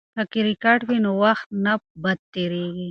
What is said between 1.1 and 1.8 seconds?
وخت نه